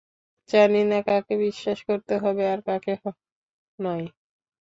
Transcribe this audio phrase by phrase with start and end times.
[0.49, 2.93] জানি না কাকে বিশ্বাস করতে হবে আর কাকে
[3.79, 4.05] নয়।